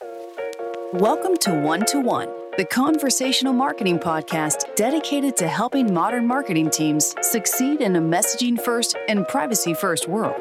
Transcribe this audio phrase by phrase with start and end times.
[0.00, 7.14] Welcome to One to One, the conversational marketing podcast dedicated to helping modern marketing teams
[7.22, 10.36] succeed in a messaging first and privacy first world.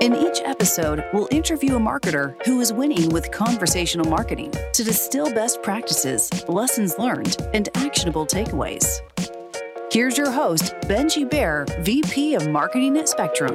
[0.00, 5.32] In each episode, we'll interview a marketer who is winning with conversational marketing to distill
[5.32, 9.00] best practices, lessons learned, and actionable takeaways.
[9.92, 13.54] Here's your host, Benji Bear, VP of Marketing at Spectrum.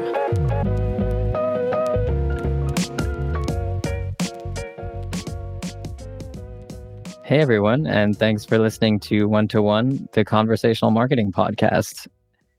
[7.25, 12.07] Hey, everyone, and thanks for listening to One to One, the conversational marketing podcast.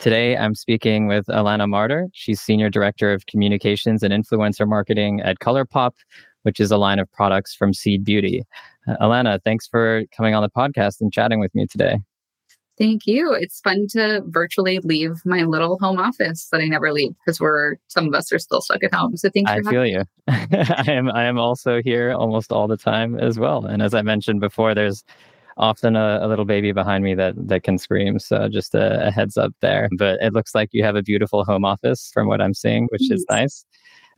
[0.00, 2.08] Today, I'm speaking with Alanna Marder.
[2.12, 5.92] She's Senior Director of Communications and Influencer Marketing at ColourPop,
[6.42, 8.42] which is a line of products from Seed Beauty.
[8.88, 11.98] Uh, Alanna, thanks for coming on the podcast and chatting with me today.
[12.78, 13.32] Thank you.
[13.32, 17.76] It's fun to virtually leave my little home office that I never leave because we're
[17.88, 19.16] some of us are still stuck at home.
[19.16, 19.50] So thanks.
[19.50, 20.02] I feel you.
[20.28, 21.10] I am.
[21.10, 23.64] I am also here almost all the time as well.
[23.64, 25.04] And as I mentioned before, there's
[25.56, 28.18] often a, a little baby behind me that that can scream.
[28.18, 29.88] So just a, a, heads up there.
[29.96, 33.10] But it looks like you have a beautiful home office from what I'm seeing, which
[33.10, 33.64] is nice.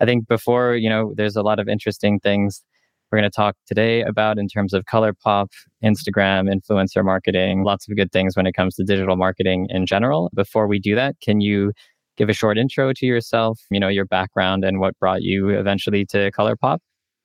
[0.00, 2.64] I think before you know, there's a lot of interesting things
[3.10, 5.48] we're going to talk today about in terms of ColourPop,
[5.82, 10.30] Instagram, influencer marketing, lots of good things when it comes to digital marketing in general.
[10.34, 11.72] Before we do that, can you
[12.16, 16.04] give a short intro to yourself, you know, your background and what brought you eventually
[16.06, 16.78] to ColourPop?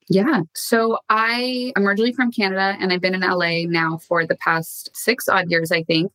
[0.09, 0.41] Yeah.
[0.55, 4.89] So I am originally from Canada and I've been in LA now for the past
[4.93, 6.11] six odd years, I think.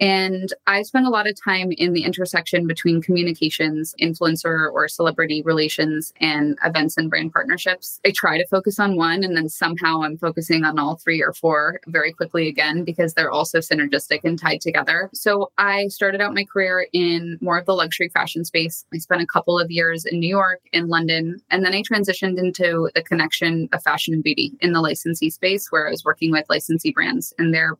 [0.00, 5.42] And I spend a lot of time in the intersection between communications, influencer or celebrity
[5.42, 8.00] relations, and events and brand partnerships.
[8.04, 11.32] I try to focus on one, and then somehow I'm focusing on all three or
[11.32, 15.10] four very quickly again because they're also synergistic and tied together.
[15.14, 18.84] So I started out my career in more of the luxury fashion space.
[18.92, 22.38] I spent a couple of years in New York, in London, and then I transitioned
[22.38, 26.32] into the connection of fashion and beauty in the licensee space where I was working
[26.32, 27.76] with licensee brands and their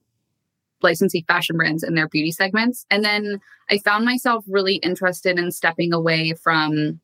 [0.83, 2.85] licensee fashion brands in their beauty segments.
[2.91, 7.01] And then I found myself really interested in stepping away from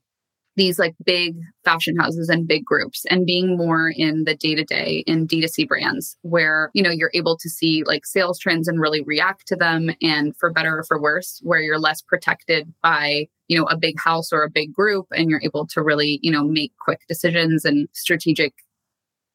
[0.58, 4.64] these like big fashion houses and big groups and being more in the day to
[4.64, 8.80] day in D2C brands where, you know, you're able to see like sales trends and
[8.80, 9.90] really react to them.
[10.02, 13.98] And for better or for worse, where you're less protected by, you know, a big
[14.00, 17.64] house or a big group and you're able to really, you know, make quick decisions
[17.64, 18.52] and strategic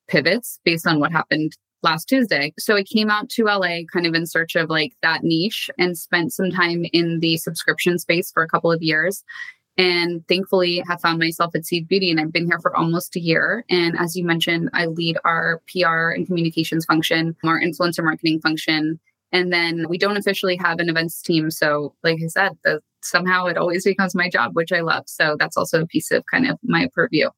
[0.10, 1.54] pivots based on what happened
[1.84, 2.54] last Tuesday.
[2.58, 5.98] So I came out to LA kind of in search of like that niche and
[5.98, 9.24] spent some time in the subscription space for a couple of years.
[9.76, 13.20] And thankfully have found myself at Seed Beauty and I've been here for almost a
[13.20, 13.66] year.
[13.70, 19.00] And as you mentioned, I lead our PR and communications function, our influencer marketing function.
[19.32, 21.50] And then we don't officially have an events team.
[21.50, 25.06] So like I said, the, somehow it always becomes my job, which I love.
[25.08, 27.30] So that's also a piece of kind of my purview.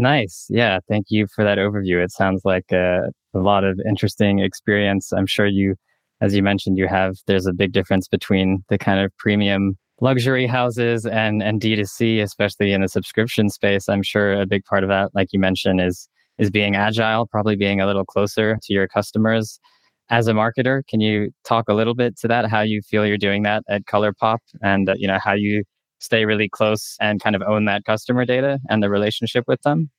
[0.00, 0.46] Nice.
[0.48, 0.78] Yeah.
[0.88, 2.02] Thank you for that overview.
[2.02, 5.12] It sounds like a, a, lot of interesting experience.
[5.12, 5.74] I'm sure you,
[6.22, 10.46] as you mentioned, you have, there's a big difference between the kind of premium luxury
[10.46, 13.90] houses and, and D2C, especially in the subscription space.
[13.90, 16.08] I'm sure a big part of that, like you mentioned, is,
[16.38, 19.60] is being agile, probably being a little closer to your customers.
[20.08, 22.48] As a marketer, can you talk a little bit to that?
[22.48, 25.62] How you feel you're doing that at ColourPop and, uh, you know, how you
[26.00, 29.90] stay really close and kind of own that customer data and the relationship with them?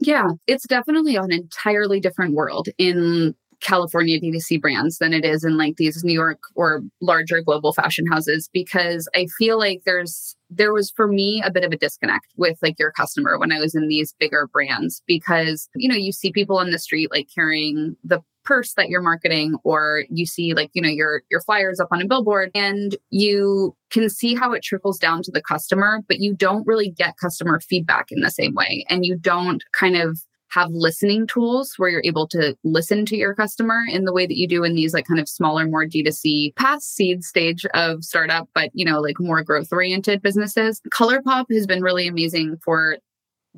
[0.00, 5.56] Yeah, it's definitely an entirely different world in California D2C brands than it is in
[5.56, 10.72] like these New York or larger global fashion houses because I feel like there's there
[10.72, 13.74] was for me a bit of a disconnect with like your customer when I was
[13.74, 17.96] in these bigger brands because you know you see people on the street like carrying
[18.04, 21.88] the purse that you're marketing or you see like you know your your flyers up
[21.90, 26.20] on a billboard and you can see how it trickles down to the customer but
[26.20, 28.84] you don't really get customer feedback in the same way.
[28.88, 30.18] And you don't kind of
[30.48, 34.36] have listening tools where you're able to listen to your customer in the way that
[34.36, 38.48] you do in these like kind of smaller more d2c past seed stage of startup
[38.54, 40.80] but you know like more growth oriented businesses.
[40.92, 42.98] ColourPop has been really amazing for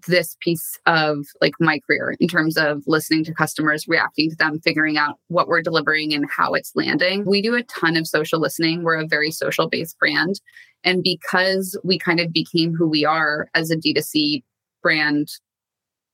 [0.06, 4.60] this piece of like my career in terms of listening to customers, reacting to them,
[4.60, 7.24] figuring out what we're delivering and how it's landing.
[7.24, 8.82] We do a ton of social listening.
[8.82, 10.40] We're a very social based brand.
[10.84, 14.42] And because we kind of became who we are as a D2C
[14.82, 15.28] brand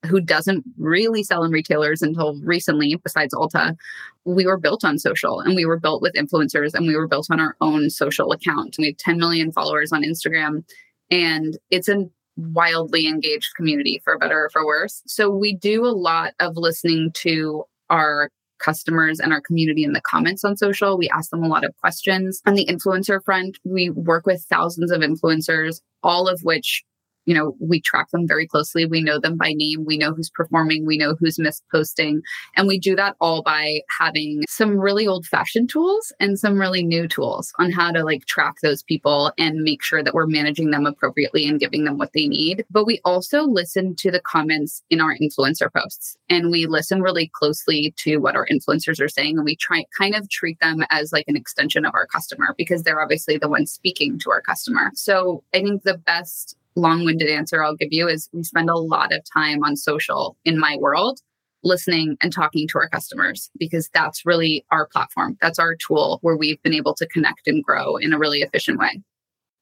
[0.06, 3.76] who doesn't really sell in retailers until recently, besides Ulta,
[4.25, 7.28] we were built on social and we were built with influencers and we were built
[7.31, 8.76] on our own social account.
[8.78, 10.64] We have 10 million followers on Instagram.
[11.11, 12.06] And it's a
[12.37, 15.02] wildly engaged community for better or for worse.
[15.06, 20.00] So we do a lot of listening to our customers and our community in the
[20.00, 20.96] comments on social.
[20.96, 22.40] We ask them a lot of questions.
[22.46, 26.84] On the influencer front, we work with thousands of influencers, all of which
[27.25, 28.87] you know, we track them very closely.
[28.87, 29.85] We know them by name.
[29.85, 30.87] We know who's performing.
[30.87, 32.21] We know who's misposting.
[32.57, 36.83] And we do that all by having some really old fashioned tools and some really
[36.83, 40.71] new tools on how to like track those people and make sure that we're managing
[40.71, 42.65] them appropriately and giving them what they need.
[42.71, 47.31] But we also listen to the comments in our influencer posts and we listen really
[47.35, 49.37] closely to what our influencers are saying.
[49.37, 52.83] And we try kind of treat them as like an extension of our customer because
[52.83, 54.91] they're obviously the ones speaking to our customer.
[54.95, 58.77] So I think the best long winded answer I'll give you is we spend a
[58.77, 61.21] lot of time on social in my world
[61.65, 65.37] listening and talking to our customers because that's really our platform.
[65.41, 68.79] That's our tool where we've been able to connect and grow in a really efficient
[68.79, 69.01] way.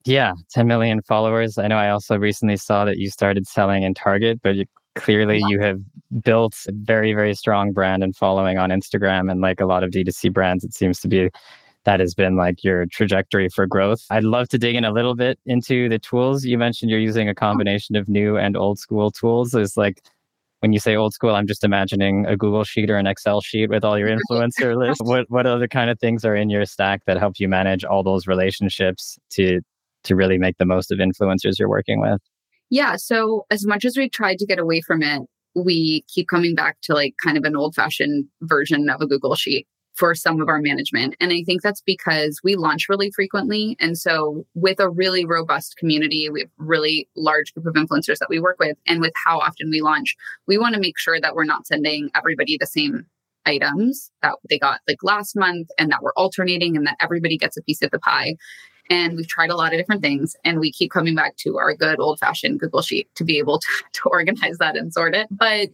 [0.06, 1.58] Yeah, 10 million followers.
[1.58, 4.64] I know I also recently saw that you started selling in Target, but you,
[4.94, 5.46] clearly yeah.
[5.48, 5.78] you have
[6.22, 9.30] built a very, very strong brand and following on Instagram.
[9.30, 11.28] And like a lot of D2C brands, it seems to be
[11.84, 14.04] that has been like your trajectory for growth.
[14.10, 16.44] I'd love to dig in a little bit into the tools.
[16.44, 17.34] You mentioned you're using a oh.
[17.34, 19.54] combination of new and old school tools.
[19.54, 20.02] Is like
[20.60, 23.70] when you say old school, I'm just imagining a Google sheet or an Excel sheet
[23.70, 25.02] with all your influencer lists.
[25.02, 28.02] What what other kind of things are in your stack that help you manage all
[28.02, 29.60] those relationships to
[30.04, 32.20] to really make the most of influencers you're working with?
[32.68, 32.96] Yeah.
[32.96, 35.22] So as much as we tried to get away from it,
[35.54, 39.34] we keep coming back to like kind of an old fashioned version of a Google
[39.34, 39.66] sheet
[40.00, 41.14] for some of our management.
[41.20, 43.76] And I think that's because we launch really frequently.
[43.78, 48.30] And so, with a really robust community, we have really large group of influencers that
[48.30, 48.78] we work with.
[48.86, 50.16] And with how often we launch,
[50.48, 53.04] we want to make sure that we're not sending everybody the same
[53.44, 57.58] items that they got like last month and that we're alternating and that everybody gets
[57.58, 58.36] a piece of the pie.
[58.88, 61.74] And we've tried a lot of different things and we keep coming back to our
[61.74, 65.28] good old fashioned Google Sheet to be able to, to organize that and sort it.
[65.30, 65.70] But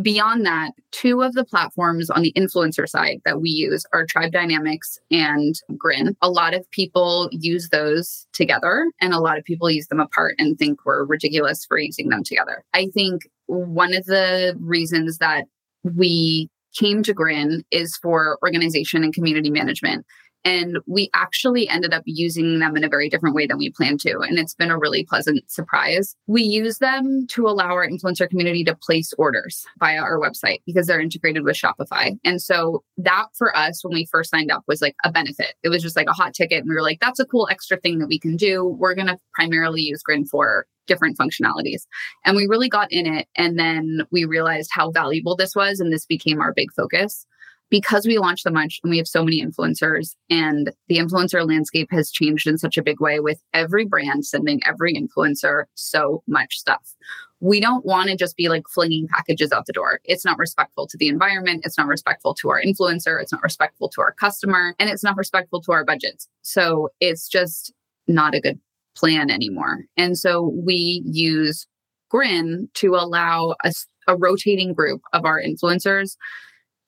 [0.00, 4.32] Beyond that, two of the platforms on the influencer side that we use are Tribe
[4.32, 6.16] Dynamics and Grin.
[6.22, 10.36] A lot of people use those together, and a lot of people use them apart
[10.38, 12.62] and think we're ridiculous for using them together.
[12.72, 15.44] I think one of the reasons that
[15.82, 16.48] we
[16.78, 20.06] came to Grin is for organization and community management.
[20.44, 24.00] And we actually ended up using them in a very different way than we planned
[24.00, 24.20] to.
[24.20, 26.16] And it's been a really pleasant surprise.
[26.26, 30.86] We use them to allow our influencer community to place orders via our website because
[30.86, 32.18] they're integrated with Shopify.
[32.24, 35.54] And so that for us, when we first signed up, was like a benefit.
[35.62, 36.60] It was just like a hot ticket.
[36.60, 38.64] And we were like, that's a cool extra thing that we can do.
[38.64, 41.82] We're going to primarily use Grin for different functionalities.
[42.24, 43.28] And we really got in it.
[43.36, 45.80] And then we realized how valuable this was.
[45.80, 47.26] And this became our big focus
[47.70, 51.88] because we launched so much and we have so many influencers and the influencer landscape
[51.90, 56.58] has changed in such a big way with every brand sending every influencer so much
[56.58, 56.94] stuff.
[57.38, 60.00] We don't want to just be like flinging packages out the door.
[60.04, 61.62] It's not respectful to the environment.
[61.64, 63.20] It's not respectful to our influencer.
[63.22, 66.28] It's not respectful to our customer and it's not respectful to our budgets.
[66.42, 67.72] So it's just
[68.06, 68.60] not a good
[68.96, 69.84] plan anymore.
[69.96, 71.66] And so we use
[72.10, 76.16] Grin to allow us a rotating group of our influencers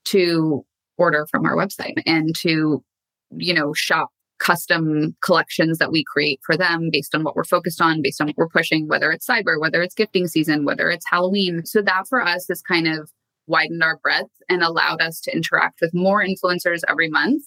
[0.06, 0.66] to
[0.98, 2.82] order from our website and to,
[3.30, 7.80] you know, shop custom collections that we create for them based on what we're focused
[7.80, 11.06] on, based on what we're pushing, whether it's cyber, whether it's gifting season, whether it's
[11.08, 11.64] Halloween.
[11.64, 13.08] So that for us has kind of
[13.46, 17.44] widened our breadth and allowed us to interact with more influencers every month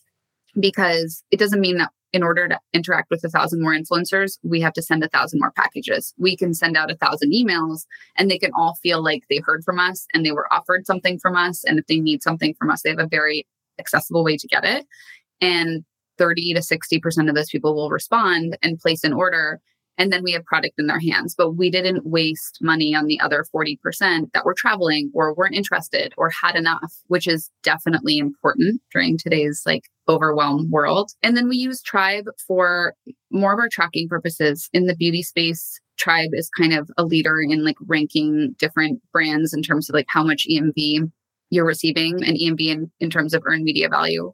[0.59, 4.61] because it doesn't mean that in order to interact with a thousand more influencers, we
[4.61, 6.13] have to send a thousand more packages.
[6.17, 7.81] We can send out a thousand emails
[8.15, 11.19] and they can all feel like they heard from us and they were offered something
[11.19, 11.65] from us.
[11.65, 13.45] And if they need something from us, they have a very
[13.79, 14.85] accessible way to get it.
[15.41, 15.83] And
[16.17, 19.59] 30 to 60% of those people will respond and place an order
[19.97, 21.35] and then we have product in their hands.
[21.37, 26.13] But we didn't waste money on the other 40% that were traveling or weren't interested
[26.17, 31.11] or had enough, which is definitely important during today's like overwhelmed world.
[31.23, 32.93] And then we use Tribe for
[33.31, 35.79] more of our tracking purposes in the beauty space.
[35.97, 40.07] Tribe is kind of a leader in like ranking different brands in terms of like
[40.09, 41.09] how much EMV
[41.49, 44.33] you're receiving and EMV in, in terms of earned media value.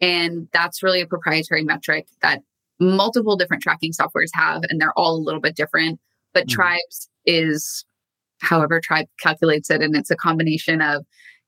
[0.00, 2.42] And that's really a proprietary metric that
[2.82, 6.00] multiple different tracking softwares have, and they're all a little bit different.
[6.34, 6.54] But mm-hmm.
[6.54, 7.84] Tribes is
[8.40, 11.04] however Tribe calculates it, and it's a combination of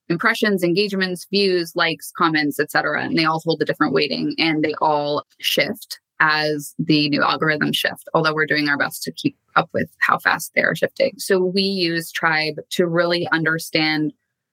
[0.08, 3.02] impressions, engagements, views, likes, comments, etc.
[3.02, 7.74] And they all hold a different weighting, and they all shift as the new algorithms
[7.74, 8.08] shift.
[8.14, 11.14] Although we're doing our best to keep up with how fast they are shifting.
[11.18, 14.12] So we use Tribe to really understand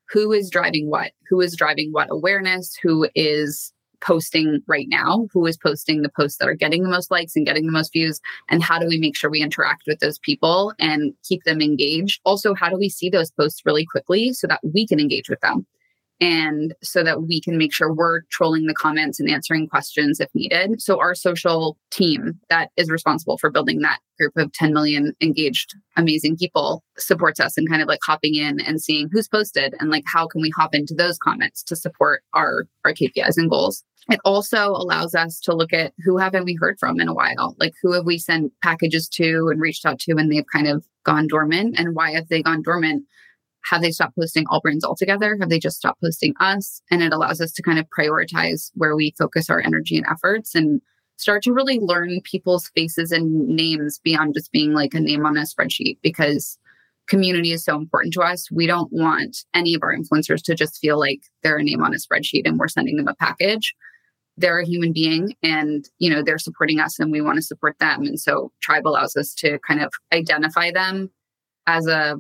[0.10, 5.46] who is driving what, who is driving what awareness, who is posting right now, who
[5.46, 8.20] is posting the posts that are getting the most likes and getting the most views,
[8.50, 12.20] and how do we make sure we interact with those people and keep them engaged?
[12.26, 15.40] Also, how do we see those posts really quickly so that we can engage with
[15.42, 15.66] them?
[16.22, 20.30] and so that we can make sure we're trolling the comments and answering questions if
[20.36, 20.80] needed.
[20.80, 25.76] So our social team that is responsible for building that group of 10 million engaged
[25.98, 29.90] amazing people supports us and kind of like hopping in and seeing who's posted and
[29.90, 33.84] like how can we hop into those comments to support our our KPIs and goals.
[34.10, 37.56] It also allows us to look at who haven't we heard from in a while?
[37.60, 40.84] Like who have we sent packages to and reached out to and they've kind of
[41.04, 43.06] gone dormant and why have they gone dormant?
[43.64, 45.38] have they stopped posting all brands altogether?
[45.40, 46.82] Have they just stopped posting us?
[46.90, 50.56] And it allows us to kind of prioritize where we focus our energy and efforts
[50.56, 50.82] and
[51.18, 55.38] start to really learn people's faces and names beyond just being like a name on
[55.38, 56.58] a spreadsheet because
[57.08, 58.50] community is so important to us.
[58.52, 61.94] We don't want any of our influencers to just feel like they're a name on
[61.94, 63.76] a spreadsheet and we're sending them a package.
[64.38, 67.78] They're a human being and, you know, they're supporting us and we want to support
[67.80, 68.02] them.
[68.04, 71.10] And so Tribe allows us to kind of identify them
[71.68, 72.16] as a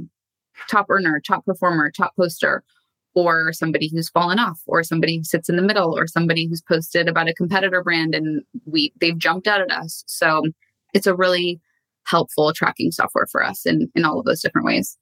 [0.69, 2.63] top earner, top performer, top poster,
[3.13, 6.61] or somebody who's fallen off, or somebody who sits in the middle, or somebody who's
[6.61, 10.03] posted about a competitor brand and we they've jumped out at us.
[10.07, 10.43] So
[10.93, 11.59] it's a really
[12.05, 14.97] helpful tracking software for us in, in all of those different ways.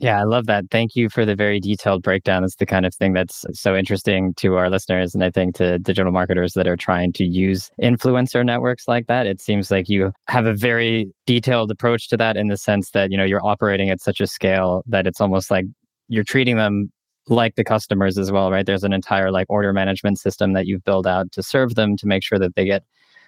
[0.00, 0.64] Yeah, I love that.
[0.70, 2.42] Thank you for the very detailed breakdown.
[2.42, 5.78] It's the kind of thing that's so interesting to our listeners and I think to
[5.78, 9.26] digital marketers that are trying to use influencer networks like that.
[9.26, 13.10] It seems like you have a very detailed approach to that in the sense that,
[13.10, 15.66] you know, you're operating at such a scale that it's almost like
[16.08, 16.90] you're treating them
[17.28, 18.64] like the customers as well, right?
[18.64, 22.06] There's an entire like order management system that you've built out to serve them to
[22.06, 22.84] make sure that they get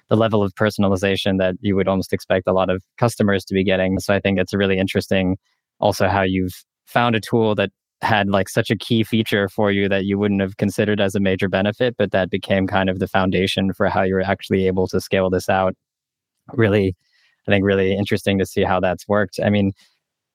[0.09, 3.63] the level of personalization that you would almost expect a lot of customers to be
[3.63, 3.99] getting.
[4.01, 5.37] So I think it's a really interesting
[5.83, 7.71] also how you've found a tool that
[8.01, 11.21] had like such a key feature for you that you wouldn't have considered as a
[11.21, 15.01] major benefit, but that became kind of the foundation for how you're actually able to
[15.01, 15.75] scale this out.
[16.53, 16.97] Really,
[17.47, 19.39] I think really interesting to see how that's worked.
[19.43, 19.73] I mean,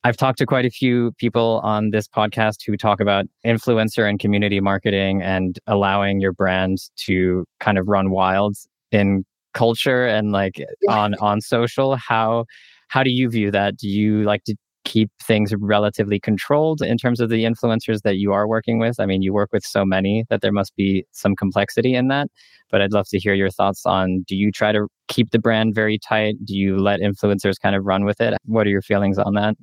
[0.04, 4.20] I've talked to quite a few people on this podcast who talk about influencer and
[4.20, 8.56] community marketing and allowing your brand to kind of run wild
[8.92, 11.98] in culture and like on on social.
[11.98, 12.46] How
[12.88, 13.76] how do you view that?
[13.76, 14.56] Do you like to
[14.88, 19.00] keep things relatively controlled in terms of the influencers that you are working with?
[19.00, 22.30] I mean, you work with so many that there must be some complexity in that.
[22.72, 25.76] But I'd love to hear your thoughts on do you try to keep the brand
[25.76, 26.36] very tight?
[26.46, 28.34] Do you let influencers kind of run with it?
[28.46, 29.56] What are your feelings on that?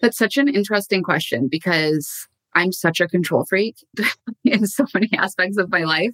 [0.00, 3.76] That's such an interesting question because I'm such a control freak
[4.44, 6.12] in so many aspects of my life.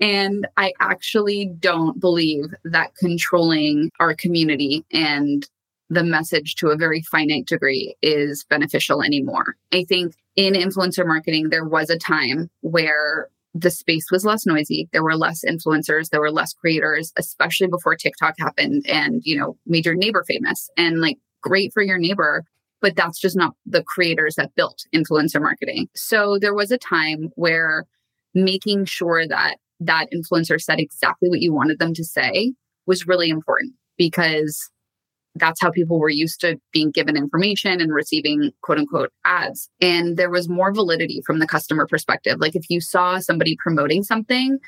[0.00, 5.48] And I actually don't believe that controlling our community and
[5.90, 9.56] the message to a very finite degree is beneficial anymore.
[9.72, 14.88] I think in influencer marketing, there was a time where the space was less noisy.
[14.92, 19.56] There were less influencers, there were less creators, especially before TikTok happened and, you know,
[19.66, 22.44] made your neighbor famous and like great for your neighbor.
[22.80, 25.88] But that's just not the creators that built influencer marketing.
[25.96, 27.86] So there was a time where
[28.34, 32.52] making sure that that influencer said exactly what you wanted them to say
[32.86, 34.70] was really important because
[35.34, 39.68] that's how people were used to being given information and receiving quote unquote ads.
[39.80, 42.38] And there was more validity from the customer perspective.
[42.40, 44.58] Like if you saw somebody promoting something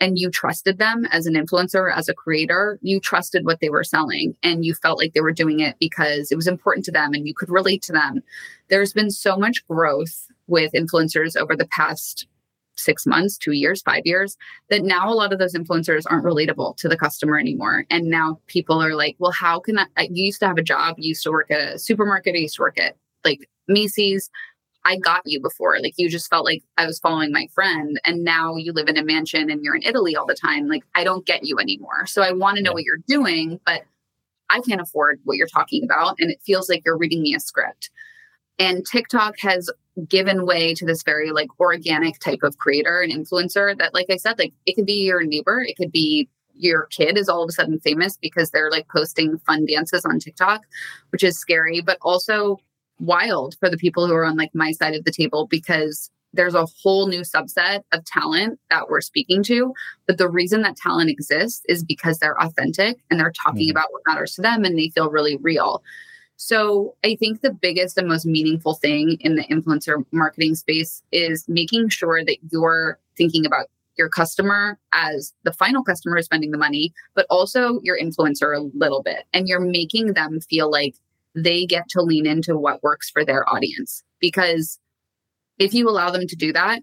[0.00, 3.84] and you trusted them as an influencer, as a creator, you trusted what they were
[3.84, 7.12] selling and you felt like they were doing it because it was important to them
[7.12, 8.22] and you could relate to them.
[8.68, 12.26] There's been so much growth with influencers over the past
[12.80, 14.36] six months, two years, five years,
[14.68, 17.84] that now a lot of those influencers aren't relatable to the customer anymore.
[17.90, 19.86] And now people are like, well, how can I?
[19.96, 22.56] I used to have a job, you used to work at a supermarket, I used
[22.56, 24.30] to work at like Macy's.
[24.84, 25.78] I got you before.
[25.78, 28.00] Like you just felt like I was following my friend.
[28.06, 30.68] And now you live in a mansion and you're in Italy all the time.
[30.68, 32.06] Like I don't get you anymore.
[32.06, 33.82] So I want to know what you're doing, but
[34.48, 36.16] I can't afford what you're talking about.
[36.18, 37.90] And it feels like you're reading me a script.
[38.60, 39.70] And TikTok has
[40.06, 44.18] given way to this very like organic type of creator and influencer that, like I
[44.18, 47.48] said, like it could be your neighbor, it could be your kid is all of
[47.48, 50.60] a sudden famous because they're like posting fun dances on TikTok,
[51.08, 52.58] which is scary, but also
[52.98, 56.54] wild for the people who are on like my side of the table because there's
[56.54, 59.72] a whole new subset of talent that we're speaking to.
[60.06, 63.70] But the reason that talent exists is because they're authentic and they're talking mm.
[63.70, 65.82] about what matters to them and they feel really real.
[66.42, 71.46] So I think the biggest and most meaningful thing in the influencer marketing space is
[71.48, 73.66] making sure that you're thinking about
[73.98, 78.70] your customer as the final customer is spending the money, but also your influencer a
[78.74, 79.24] little bit.
[79.34, 80.94] And you're making them feel like
[81.34, 84.02] they get to lean into what works for their audience.
[84.18, 84.78] Because
[85.58, 86.80] if you allow them to do that,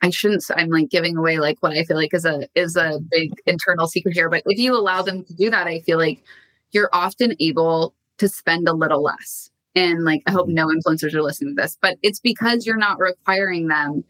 [0.00, 3.00] I shouldn't I'm like giving away like what I feel like is a is a
[3.10, 4.30] big internal secret here.
[4.30, 6.22] But if you allow them to do that, I feel like
[6.70, 9.50] you're often able to spend a little less.
[9.74, 10.54] And like, I hope mm-hmm.
[10.54, 14.04] no influencers are listening to this, but it's because you're not requiring them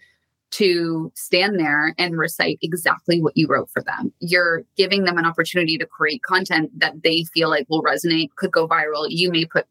[0.50, 4.12] to stand there and recite exactly what you wrote for them.
[4.20, 8.52] You're giving them an opportunity to create content that they feel like will resonate, could
[8.52, 9.06] go viral.
[9.08, 9.66] You may put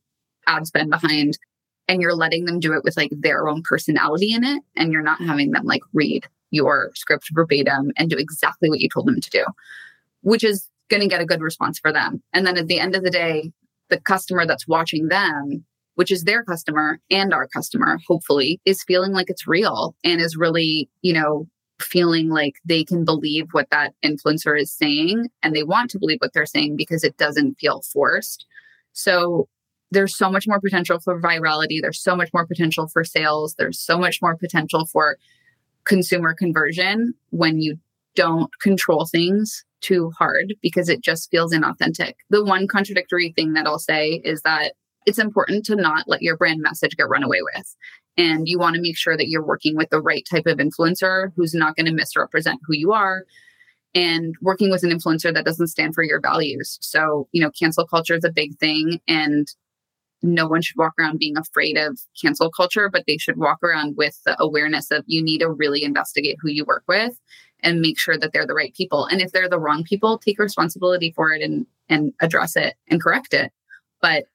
[0.47, 1.37] ad spend behind
[1.87, 5.03] and you're letting them do it with like their own personality in it and you're
[5.03, 9.21] not having them like read your script verbatim and do exactly what you told them
[9.21, 9.45] to do
[10.21, 12.95] which is going to get a good response for them and then at the end
[12.95, 13.51] of the day
[13.91, 15.63] the customer that's watching them
[15.95, 20.35] which is their customer and our customer hopefully is feeling like it's real and is
[20.35, 21.47] really you know
[21.79, 26.19] feeling like they can believe what that influencer is saying and they want to believe
[26.19, 28.45] what they're saying because it doesn't feel forced
[28.93, 29.47] so
[29.91, 31.81] there's so much more potential for virality.
[31.81, 33.55] There's so much more potential for sales.
[33.55, 35.17] There's so much more potential for
[35.83, 37.77] consumer conversion when you
[38.15, 42.13] don't control things too hard because it just feels inauthentic.
[42.29, 44.73] The one contradictory thing that I'll say is that
[45.05, 47.75] it's important to not let your brand message get run away with.
[48.17, 51.31] And you want to make sure that you're working with the right type of influencer
[51.35, 53.23] who's not going to misrepresent who you are
[53.95, 56.77] and working with an influencer that doesn't stand for your values.
[56.81, 58.99] So, you know, cancel culture is a big thing.
[59.07, 59.47] And
[60.21, 63.95] no one should walk around being afraid of cancel culture, but they should walk around
[63.97, 67.13] with the awareness of you need to really investigate who you work with
[67.63, 69.05] and make sure that they're the right people.
[69.05, 73.01] And if they're the wrong people, take responsibility for it and and address it and
[73.01, 73.51] correct it.
[74.01, 74.25] But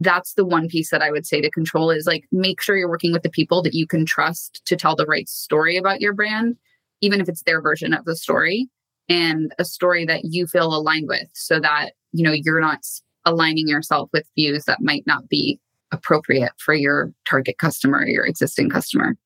[0.00, 2.88] that's the one piece that I would say to control is like make sure you're
[2.88, 6.12] working with the people that you can trust to tell the right story about your
[6.12, 6.56] brand,
[7.00, 8.68] even if it's their version of the story
[9.08, 12.84] and a story that you feel aligned with so that you know you're not
[13.24, 15.58] aligning yourself with views that might not be
[15.92, 19.16] appropriate for your target customer or your existing customer.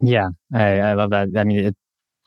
[0.00, 1.28] Yeah, I, I love that.
[1.36, 1.76] I mean, it,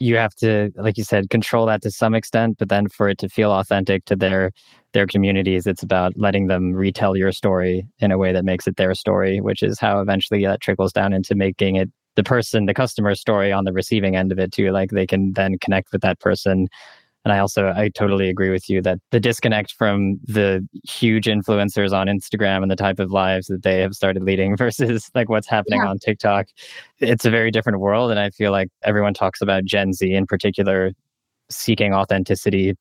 [0.02, 3.18] you have to, like you said, control that to some extent, but then for it
[3.20, 4.52] to feel authentic to their
[4.94, 8.76] their communities, it's about letting them retell your story in a way that makes it
[8.76, 12.74] their story, which is how eventually that trickles down into making it the person, the
[12.74, 14.72] customer story on the receiving end of it too.
[14.72, 16.68] Like they can then connect with that person
[17.24, 21.92] and I also I totally agree with you that the disconnect from the huge influencers
[21.92, 25.48] on Instagram and the type of lives that they have started leading versus like what's
[25.48, 25.90] happening yeah.
[25.90, 26.48] on TikTok,
[27.00, 28.10] it's a very different world.
[28.10, 30.92] And I feel like everyone talks about Gen Z in particular
[31.50, 32.76] seeking authenticity,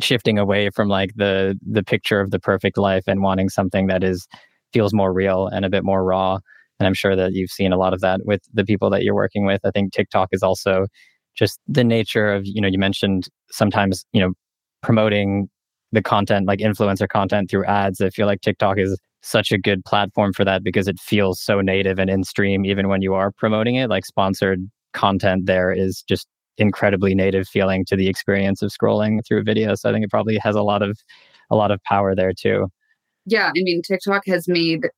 [0.00, 4.02] shifting away from like the the picture of the perfect life and wanting something that
[4.02, 4.26] is
[4.72, 6.38] feels more real and a bit more raw.
[6.80, 9.14] And I'm sure that you've seen a lot of that with the people that you're
[9.14, 9.60] working with.
[9.64, 10.88] I think TikTok is also
[11.34, 14.32] just the nature of you know you mentioned sometimes you know
[14.82, 15.48] promoting
[15.92, 18.00] the content like influencer content through ads.
[18.00, 21.60] I feel like tiktok is such a good platform for that because it feels so
[21.60, 23.88] native and in stream even when you are promoting it.
[23.88, 24.60] Like sponsored
[24.92, 29.74] content there is just incredibly native feeling to the experience of scrolling through a video
[29.74, 30.96] so i think it probably has a lot of
[31.50, 32.68] a lot of power there too.
[33.26, 34.88] Yeah i mean tiktok has made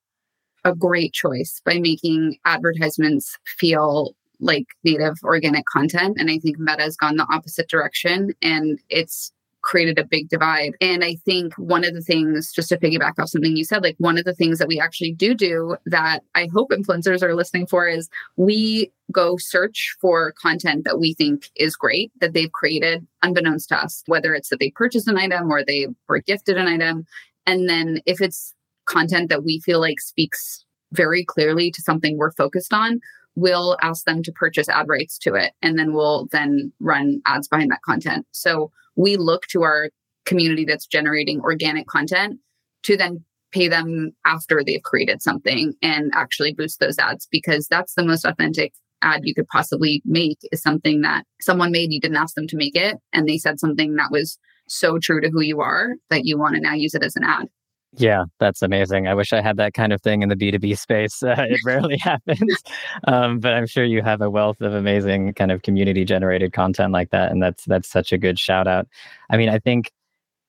[0.65, 6.17] a great choice by making advertisements feel like native organic content.
[6.19, 9.33] And I think Meta has gone the opposite direction and it's
[9.67, 10.75] created a big divide.
[10.81, 13.97] And I think one of the things, just to piggyback off something you said, like
[13.99, 17.67] one of the things that we actually do do that I hope influencers are listening
[17.67, 23.05] for is we go search for content that we think is great that they've created
[23.23, 26.69] unbeknownst to us, whether it's that they purchased an item or they were gifted an
[26.69, 27.05] item.
[27.45, 32.31] And then if it's content that we feel like speaks very clearly to something we're
[32.31, 33.01] focused on,
[33.37, 37.47] we'll ask them to purchase ad rights to it and then we'll then run ads
[37.47, 38.27] behind that content.
[38.33, 39.91] So we look to our
[40.25, 42.41] community that's generating organic content
[42.83, 47.95] to then pay them after they've created something and actually boost those ads because that's
[47.95, 48.73] the most authentic
[49.03, 52.57] ad you could possibly make is something that someone made you didn't ask them to
[52.57, 56.25] make it and they said something that was so true to who you are that
[56.25, 57.47] you want to now use it as an ad
[57.93, 59.07] yeah, that's amazing.
[59.07, 61.23] I wish I had that kind of thing in the B2B space.
[61.27, 62.63] Uh, it rarely happens.
[63.07, 66.93] Um, but I'm sure you have a wealth of amazing kind of community generated content
[66.93, 67.33] like that.
[67.33, 68.87] And that's that's such a good shout out.
[69.31, 69.91] I mean, I think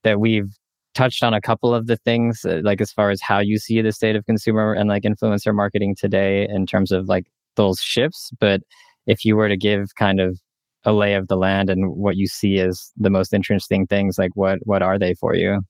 [0.03, 0.49] that we've
[0.95, 3.81] touched on a couple of the things, uh, like as far as how you see
[3.81, 8.31] the state of consumer and like influencer marketing today in terms of like those shifts.
[8.39, 8.61] But
[9.07, 10.39] if you were to give kind of
[10.85, 14.31] a lay of the land and what you see as the most interesting things, like
[14.35, 15.61] what what are they for you?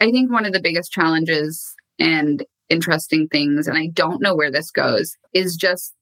[0.00, 4.50] I think one of the biggest challenges and interesting things, and I don't know where
[4.50, 5.94] this goes, is just,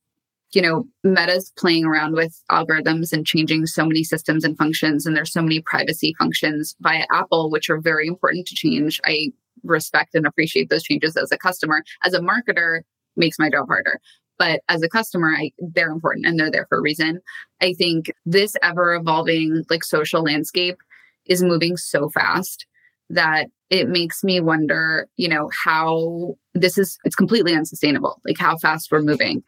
[0.53, 5.07] you know, Meta's playing around with algorithms and changing so many systems and functions.
[5.07, 9.01] And there's so many privacy functions via Apple, which are very important to change.
[9.05, 9.33] I
[9.65, 11.83] respect and appreciate those changes as a customer.
[12.05, 12.81] As a marketer,
[13.17, 14.01] makes my job harder.
[14.39, 17.21] But as a customer, I, they're important and they're there for a reason.
[17.61, 20.79] I think this ever evolving like social landscape
[21.27, 22.67] is moving so fast
[23.11, 28.59] that it makes me wonder, you know, how this is, it's completely unsustainable, like how
[28.59, 29.43] fast we're moving.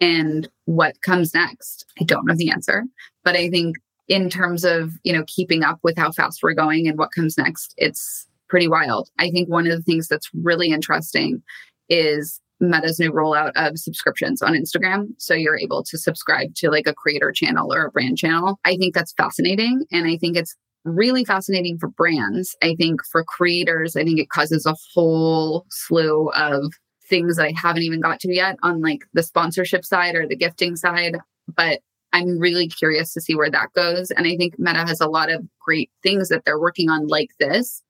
[0.00, 1.86] and what comes next.
[2.00, 2.84] I don't know the answer,
[3.24, 6.88] but I think in terms of, you know, keeping up with how fast we're going
[6.88, 9.10] and what comes next, it's pretty wild.
[9.18, 11.42] I think one of the things that's really interesting
[11.88, 15.08] is Meta's new rollout of subscriptions on Instagram.
[15.18, 18.58] So you're able to subscribe to like a creator channel or a brand channel.
[18.64, 19.84] I think that's fascinating.
[19.92, 22.56] And I think it's really fascinating for brands.
[22.62, 26.72] I think for creators, I think it causes a whole slew of
[27.08, 30.36] things that I haven't even got to yet on like the sponsorship side or the
[30.36, 31.16] gifting side.
[31.54, 31.80] But
[32.12, 34.10] I'm really curious to see where that goes.
[34.10, 37.30] And I think Meta has a lot of great things that they're working on like
[37.38, 37.82] this.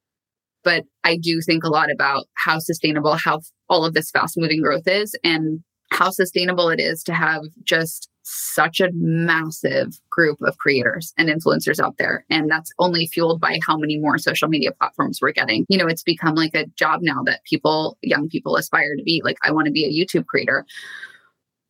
[0.65, 4.61] But I do think a lot about how sustainable, how all of this fast moving
[4.61, 10.59] growth is and how sustainable it is to have just such a massive group of
[10.59, 12.27] creators and influencers out there.
[12.29, 15.65] And that's only fueled by how many more social media platforms we're getting.
[15.69, 19.23] You know, it's become like a job now that people, young people aspire to be
[19.25, 20.67] like, I want to be a YouTube creator.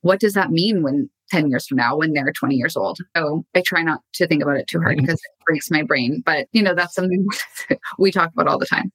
[0.01, 2.99] What does that mean when 10 years from now when they're 20 years old.
[3.17, 6.23] So I try not to think about it too hard because it breaks my brain.
[6.25, 7.27] But, you know, that's something
[7.99, 8.91] we talk about all the time.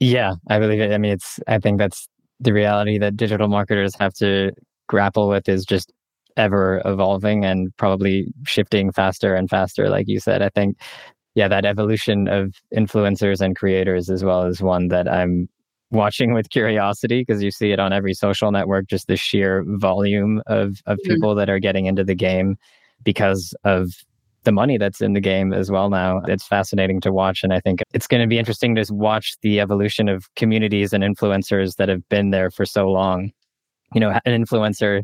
[0.00, 0.92] Yeah, I believe it.
[0.92, 2.08] I mean, it's, I think that's
[2.44, 4.52] the reality that digital marketers have to
[4.86, 5.92] grapple with is just
[6.36, 9.88] ever evolving and probably shifting faster and faster.
[9.88, 10.78] Like you said, I think,
[11.34, 15.48] yeah, that evolution of influencers and creators as well is one that I'm
[15.90, 20.42] watching with curiosity because you see it on every social network, just the sheer volume
[20.46, 21.12] of, of mm-hmm.
[21.12, 22.56] people that are getting into the game
[23.04, 23.90] because of
[24.44, 26.20] the money that's in the game as well now.
[26.26, 27.42] It's fascinating to watch.
[27.42, 31.02] And I think it's going to be interesting to watch the evolution of communities and
[31.02, 33.30] influencers that have been there for so long.
[33.94, 35.02] You know, an influencer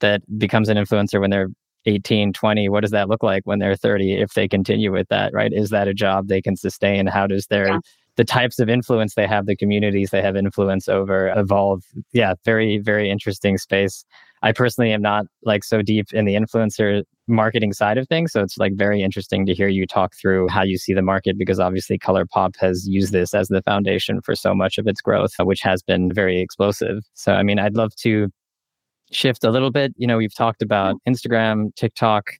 [0.00, 1.48] that becomes an influencer when they're
[1.86, 5.32] 18, 20, what does that look like when they're 30 if they continue with that,
[5.32, 5.52] right?
[5.52, 7.06] Is that a job they can sustain?
[7.06, 7.78] How does their yeah
[8.18, 11.84] the types of influence they have, the communities they have influence over evolve.
[12.12, 14.04] Yeah, very, very interesting space.
[14.42, 18.32] I personally am not like so deep in the influencer marketing side of things.
[18.32, 21.36] So it's like very interesting to hear you talk through how you see the market
[21.38, 25.32] because obviously ColourPop has used this as the foundation for so much of its growth,
[25.40, 27.04] which has been very explosive.
[27.14, 28.28] So, I mean, I'd love to
[29.12, 29.92] shift a little bit.
[29.96, 31.12] You know, we've talked about mm-hmm.
[31.12, 32.32] Instagram, TikTok,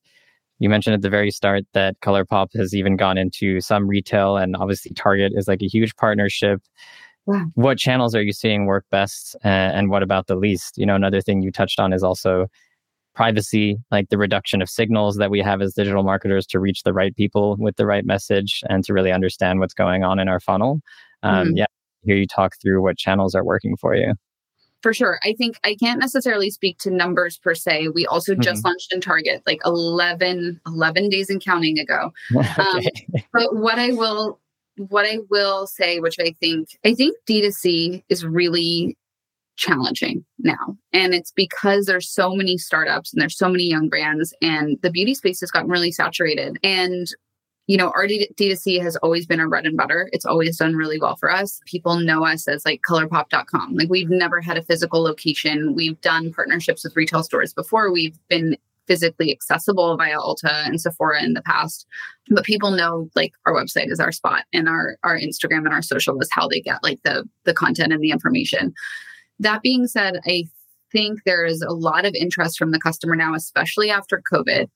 [0.61, 4.57] you mentioned at the very start that ColourPop has even gone into some retail, and
[4.57, 6.61] obviously Target is like a huge partnership.
[7.27, 7.47] Wow.
[7.55, 10.77] What channels are you seeing work best, and what about the least?
[10.77, 12.49] You know, another thing you touched on is also
[13.19, 16.93] privacy, like the reduction of signals that we have as digital marketers to reach the
[16.93, 20.39] right people with the right message and to really understand what's going on in our
[20.39, 20.81] funnel.
[21.25, 21.57] Um, mm-hmm.
[21.57, 21.67] Yeah,
[22.05, 24.15] hear you talk through what channels are working for you.
[24.85, 25.19] For sure.
[25.25, 27.89] I think I can't necessarily speak to numbers per se.
[27.89, 28.43] We also mm-hmm.
[28.43, 32.13] just launched in Target like 11, 11 days and counting ago.
[32.37, 32.61] okay.
[32.61, 34.39] um, but what I will
[34.77, 38.97] what I will say, which I think I think D2C is really
[39.59, 40.77] challenging now.
[40.93, 44.91] And it's because there's so many startups and there's so many young brands and the
[44.91, 46.59] beauty space has gotten really saturated.
[46.63, 47.09] And
[47.67, 50.09] you know, our D2C has always been our bread and butter.
[50.13, 51.61] It's always done really well for us.
[51.67, 53.75] People know us as like colourpop.com.
[53.75, 55.75] Like we've never had a physical location.
[55.75, 57.93] We've done partnerships with retail stores before.
[57.93, 61.87] We've been physically accessible via Ulta and Sephora in the past.
[62.31, 65.83] But people know like our website is our spot and our our Instagram and our
[65.83, 68.73] social is how they get like the the content and the information.
[69.39, 70.45] That being said, I
[70.91, 74.69] think there is a lot of interest from the customer now, especially after COVID,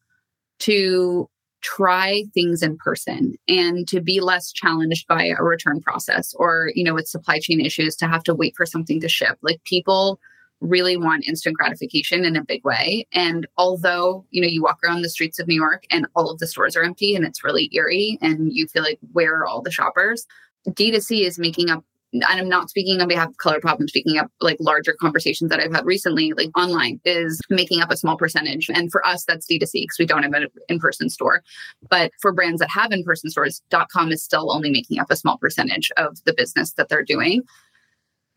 [0.61, 1.29] to
[1.63, 6.83] try things in person and to be less challenged by a return process or you
[6.83, 9.39] know with supply chain issues to have to wait for something to ship.
[9.43, 10.19] Like people
[10.61, 13.07] really want instant gratification in a big way.
[13.13, 16.39] And although you know you walk around the streets of new york and all of
[16.39, 19.63] the stores are empty and it's really eerie and you feel like where are all
[19.63, 20.27] the shoppers?
[20.69, 24.31] D2c is making up and I'm not speaking on behalf of ColourPop, I'm speaking up
[24.41, 28.69] like larger conversations that I've had recently, like online is making up a small percentage.
[28.69, 31.43] And for us, that's D2C because we don't have an in-person store.
[31.89, 35.39] But for brands that have in-person stores, .com is still only making up a small
[35.39, 37.43] percentage of the business that they're doing.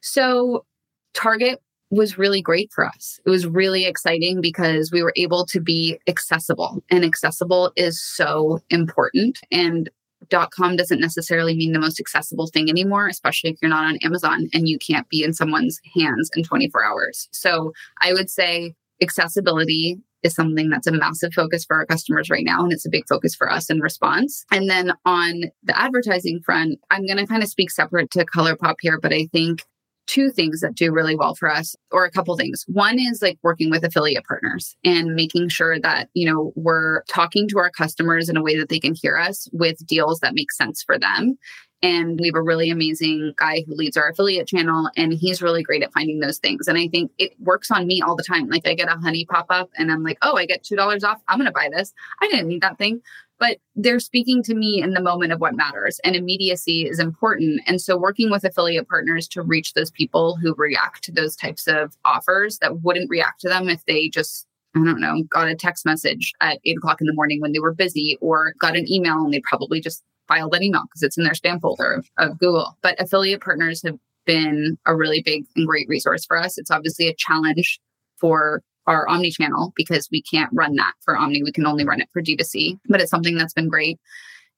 [0.02, 0.66] So
[1.14, 1.62] Target
[1.92, 3.20] was really great for us.
[3.26, 8.60] It was really exciting because we were able to be accessible, and accessible is so
[8.70, 9.40] important.
[9.52, 9.90] And
[10.30, 14.48] com doesn't necessarily mean the most accessible thing anymore, especially if you're not on Amazon
[14.54, 17.28] and you can't be in someone's hands in 24 hours.
[17.32, 22.44] So I would say accessibility is something that's a massive focus for our customers right
[22.44, 22.64] now.
[22.64, 24.44] And it's a big focus for us in response.
[24.52, 28.76] And then on the advertising front, I'm going to kind of speak separate to ColourPop
[28.82, 29.64] here, but I think
[30.08, 32.64] two things that do really well for us or a couple things.
[32.68, 37.48] One is like working with affiliate partners and making sure that you know we're talking
[37.50, 40.52] to our customers in a way that they can hear us with deals that make
[40.52, 41.38] sense for them
[41.86, 45.62] And we have a really amazing guy who leads our affiliate channel, and he's really
[45.62, 46.68] great at finding those things.
[46.68, 48.50] And I think it works on me all the time.
[48.50, 51.22] Like I get a honey pop up, and I'm like, oh, I get $2 off.
[51.28, 51.94] I'm going to buy this.
[52.24, 53.02] I didn't need that thing.
[53.38, 57.62] But they're speaking to me in the moment of what matters, and immediacy is important.
[57.68, 61.68] And so, working with affiliate partners to reach those people who react to those types
[61.68, 65.56] of offers that wouldn't react to them if they just I don't know, got a
[65.56, 68.92] text message at eight o'clock in the morning when they were busy, or got an
[68.92, 72.10] email and they probably just filed that email because it's in their spam folder of,
[72.18, 72.78] of Google.
[72.82, 76.58] But affiliate partners have been a really big and great resource for us.
[76.58, 77.80] It's obviously a challenge
[78.18, 81.44] for our omni channel because we can't run that for omni.
[81.44, 84.00] We can only run it for D2C, but it's something that's been great.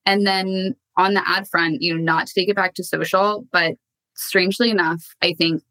[0.06, 3.45] And then on the ad front, you know, not to take it back to social,
[3.51, 3.75] but
[4.15, 5.63] strangely enough, I think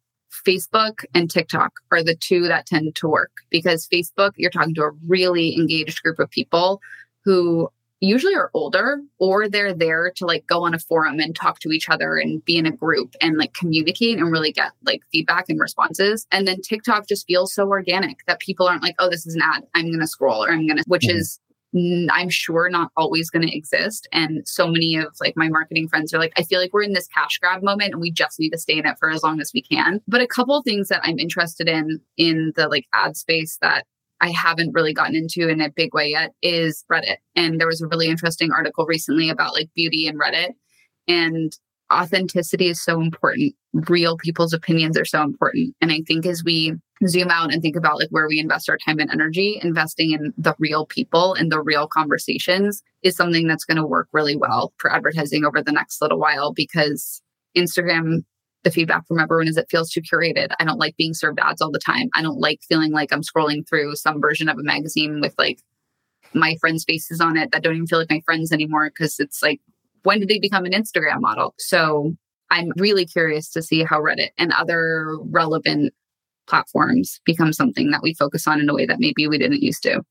[0.47, 4.85] Facebook and TikTok are the two that tend to work because Facebook, you're talking to
[4.85, 6.81] a really engaged group of people
[7.25, 7.69] who
[8.01, 11.71] usually are older or they're there to like go on a forum and talk to
[11.71, 15.47] each other and be in a group and like communicate and really get like feedback
[15.49, 16.27] and responses.
[16.31, 19.43] And then TikTok just feels so organic that people aren't like, oh, this is an
[19.43, 19.65] ad.
[19.75, 21.19] I'm going to scroll or I'm going to, which mm-hmm.
[21.19, 21.41] is
[22.11, 24.09] I'm sure not always going to exist.
[24.13, 26.95] And so many of like my marketing friends are like, I feel like we're in
[26.95, 29.41] this cash grab moment and we just need to stay in it for as long
[29.41, 30.01] as we can.
[30.09, 33.85] But a couple things that I'm interested in in the like ad space that
[34.21, 37.17] I haven't really gotten into in a big way yet is Reddit.
[37.35, 40.53] And there was a really interesting article recently about like beauty and Reddit.
[41.07, 41.53] And
[41.93, 43.55] authenticity is so important.
[43.73, 45.75] Real people's opinions are so important.
[45.81, 46.75] And I think as we
[47.07, 50.33] zoom out and think about like where we invest our time and energy, investing in
[50.39, 54.73] the real people and the real conversations is something that's going to work really well
[54.79, 57.23] for advertising over the next little while because
[57.57, 58.25] Instagram
[58.67, 60.49] the feedback from everyone is it feels too curated.
[60.59, 62.09] I don't like being served ads all the time.
[62.17, 65.61] I don't like feeling like I'm scrolling through some version of a magazine with like
[66.35, 69.41] my friends' faces on it that don't even feel like my friends anymore because it's
[69.41, 69.61] like
[70.03, 71.55] when did they become an Instagram model?
[71.59, 72.17] So
[72.51, 75.95] I'm really curious to see how Reddit and other relevant
[76.49, 79.85] platforms become something that we focus on in a way that maybe we didn't used
[79.85, 80.03] to.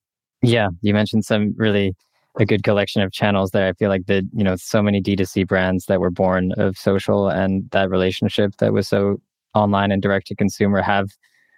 [0.41, 1.93] Yeah, you mentioned some really
[2.39, 3.67] a good collection of channels there.
[3.67, 7.29] I feel like the, you know, so many D2C brands that were born of social
[7.29, 9.21] and that relationship that was so
[9.53, 11.11] online and direct to consumer have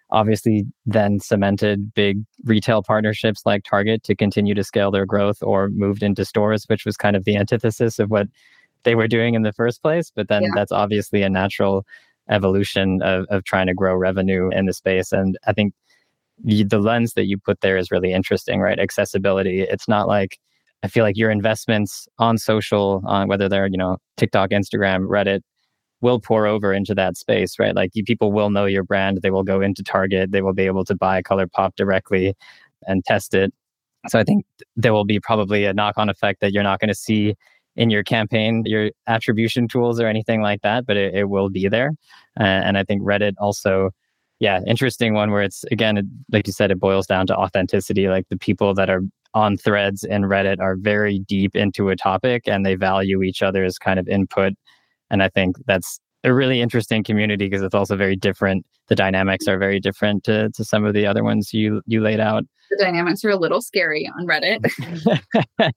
[0.09, 5.69] obviously then cemented big retail partnerships like Target to continue to scale their growth or
[5.69, 8.27] moved into stores, which was kind of the antithesis of what
[8.83, 10.11] they were doing in the first place.
[10.15, 10.49] But then yeah.
[10.55, 11.85] that's obviously a natural
[12.29, 15.11] evolution of, of trying to grow revenue in the space.
[15.11, 15.73] And I think
[16.43, 18.79] the, the lens that you put there is really interesting, right?
[18.79, 19.61] Accessibility.
[19.61, 20.37] It's not like,
[20.83, 25.41] I feel like your investments on social, on whether they're, you know, TikTok, Instagram, Reddit,
[26.01, 27.75] will pour over into that space, right?
[27.75, 29.19] Like you, people will know your brand.
[29.23, 30.31] They will go into Target.
[30.31, 32.35] They will be able to buy ColourPop directly
[32.85, 33.51] and test it.
[34.07, 36.89] So I think there will be probably a knock on effect that you're not going
[36.89, 37.33] to see
[37.75, 41.67] in your campaign, your attribution tools or anything like that, but it, it will be
[41.67, 41.91] there.
[42.39, 43.91] Uh, and I think Reddit also,
[44.39, 48.07] yeah, interesting one where it's, again, like you said, it boils down to authenticity.
[48.07, 49.01] Like the people that are
[49.33, 53.77] on threads in Reddit are very deep into a topic and they value each other's
[53.77, 54.53] kind of input
[55.09, 58.65] and I think that's a really interesting community because it's also very different.
[58.87, 62.19] The dynamics are very different to, to some of the other ones you you laid
[62.19, 62.43] out.
[62.69, 64.61] The dynamics are a little scary on Reddit.
[65.57, 65.73] but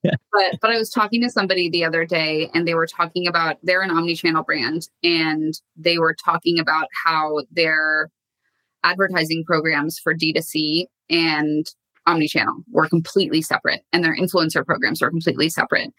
[0.61, 3.81] but I was talking to somebody the other day and they were talking about they're
[3.81, 8.09] an omni-channel brand and they were talking about how their
[8.83, 11.65] advertising programs for D2C and
[12.07, 15.91] omni-channel were completely separate and their influencer programs were completely separate.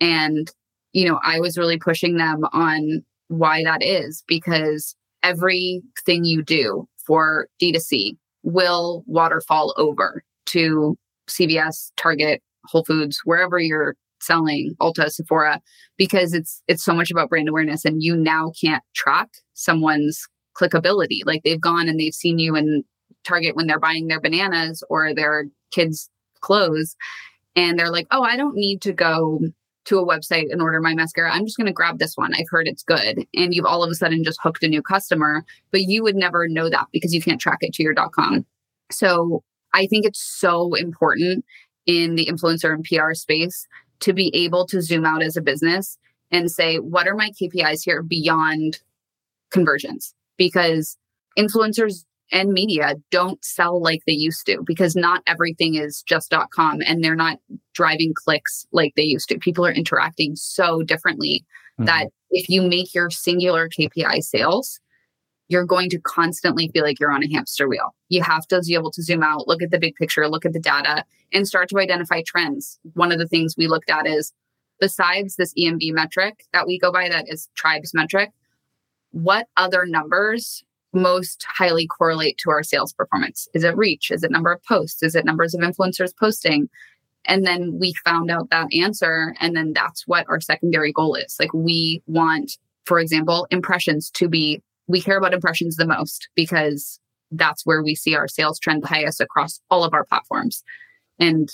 [0.00, 0.50] And
[0.92, 6.88] you know, I was really pushing them on why that is because everything you do
[7.04, 10.96] for D2C will waterfall over to
[11.28, 15.60] CVS, Target, Whole Foods, wherever you're selling, Ulta, Sephora,
[15.98, 21.20] because it's it's so much about brand awareness and you now can't track someone's clickability.
[21.24, 22.84] Like they've gone and they've seen you in
[23.24, 26.10] Target when they're buying their bananas or their kids'
[26.40, 26.96] clothes
[27.56, 29.40] and they're like, "Oh, I don't need to go
[29.84, 31.32] to a website and order my mascara.
[31.32, 32.34] I'm just going to grab this one.
[32.34, 33.26] I've heard it's good.
[33.34, 36.48] And you've all of a sudden just hooked a new customer, but you would never
[36.48, 38.46] know that because you can't track it to your .com.
[38.90, 41.44] So I think it's so important
[41.86, 43.66] in the influencer and PR space
[44.00, 45.98] to be able to zoom out as a business
[46.30, 48.80] and say, what are my KPIs here beyond
[49.50, 50.14] conversions?
[50.36, 50.96] Because
[51.38, 56.80] influencers and media don't sell like they used to because not everything is just .com
[56.84, 57.38] and they're not
[57.74, 59.38] driving clicks like they used to.
[59.38, 61.44] People are interacting so differently
[61.78, 61.84] mm-hmm.
[61.84, 64.80] that if you make your singular KPI sales,
[65.46, 67.94] you're going to constantly feel like you're on a hamster wheel.
[68.08, 70.52] You have to be able to zoom out, look at the big picture, look at
[70.52, 72.80] the data, and start to identify trends.
[72.94, 74.32] One of the things we looked at is
[74.80, 78.30] besides this EMV metric that we go by, that is tribes metric,
[79.12, 80.64] what other numbers
[80.94, 83.48] most highly correlate to our sales performance?
[83.54, 84.10] Is it reach?
[84.10, 85.02] Is it number of posts?
[85.02, 86.68] Is it numbers of influencers posting?
[87.26, 89.34] And then we found out that answer.
[89.40, 91.36] And then that's what our secondary goal is.
[91.38, 97.00] Like we want, for example, impressions to be, we care about impressions the most because
[97.30, 100.62] that's where we see our sales trend the highest across all of our platforms.
[101.18, 101.48] And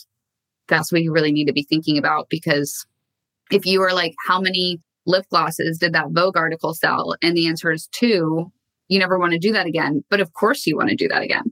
[0.69, 2.87] that's what you really need to be thinking about because
[3.51, 7.15] if you are like, how many lip glosses did that Vogue article sell?
[7.23, 8.53] And the answer is two,
[8.91, 10.05] you never want to do that again.
[10.11, 11.45] But of course, you want to do that again.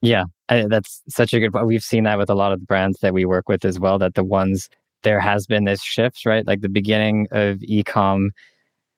[0.00, 1.66] Yeah, I, that's such a good point.
[1.66, 3.98] We've seen that with a lot of the brands that we work with as well,
[3.98, 4.68] that the ones
[5.02, 6.46] there has been this shift, right?
[6.46, 8.30] Like the beginning of ecom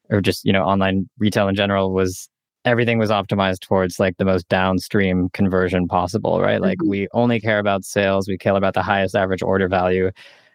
[0.08, 2.28] or just, you know, online retail in general was
[2.64, 6.60] everything was optimized towards like the most downstream conversion possible, right?
[6.60, 6.90] Like mm-hmm.
[6.90, 10.10] we only care about sales, we care about the highest average order value.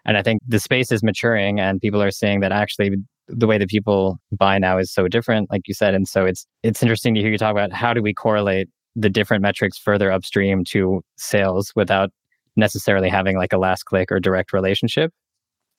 [0.05, 2.91] And I think the space is maturing and people are seeing that actually
[3.27, 5.93] the way that people buy now is so different, like you said.
[5.93, 9.09] And so it's it's interesting to hear you talk about how do we correlate the
[9.09, 12.11] different metrics further upstream to sales without
[12.55, 15.11] necessarily having like a last click or direct relationship.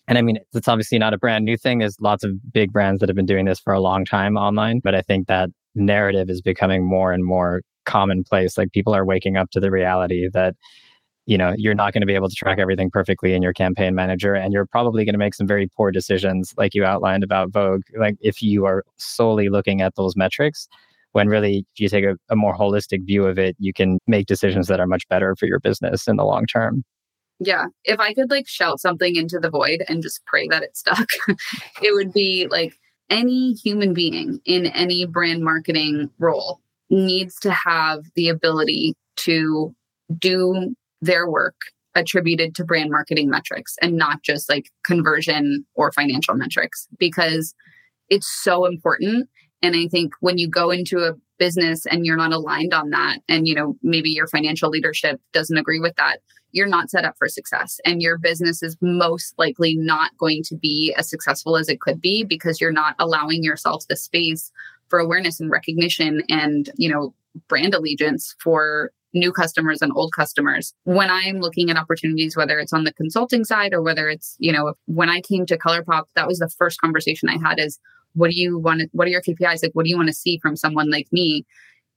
[0.09, 1.78] And I mean, it's obviously not a brand new thing.
[1.78, 4.80] There's lots of big brands that have been doing this for a long time online,
[4.80, 8.56] but I think that narrative is becoming more and more commonplace.
[8.59, 10.54] Like people are waking up to the reality that,
[11.26, 13.94] you know, you're not going to be able to track everything perfectly in your campaign
[13.94, 14.34] manager.
[14.34, 17.82] And you're probably going to make some very poor decisions, like you outlined about Vogue.
[17.98, 20.68] Like if you are solely looking at those metrics,
[21.12, 24.26] when really, if you take a, a more holistic view of it, you can make
[24.26, 26.84] decisions that are much better for your business in the long term.
[27.40, 27.66] Yeah.
[27.84, 31.08] If I could like shout something into the void and just pray that it stuck,
[31.82, 32.74] it would be like
[33.10, 39.74] any human being in any brand marketing role needs to have the ability to
[40.18, 40.74] do
[41.07, 41.57] their work
[41.95, 47.55] attributed to brand marketing metrics and not just like conversion or financial metrics because
[48.11, 49.29] it's so important.
[49.62, 53.19] And i think when you go into a business and you're not aligned on that
[53.29, 56.19] and you know maybe your financial leadership doesn't agree with that
[56.57, 57.79] you're not set up for success.
[57.85, 62.01] And your business is most likely not going to be as successful as it could
[62.01, 64.51] be because you're not allowing yourself the space
[64.88, 67.14] for awareness and recognition and you know
[67.49, 72.72] brand allegiance for new customers and old customers when i'm looking at opportunities whether it's
[72.72, 76.29] on the consulting side or whether it's you know when i came to colourpop that
[76.29, 77.79] was the first conversation i had is
[78.16, 79.62] what do you want to, what are your KPIs?
[79.62, 81.44] Like, what do you want to see from someone like me?